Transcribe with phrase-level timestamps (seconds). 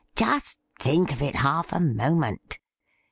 [0.15, 2.57] 'Just think of it half a moment.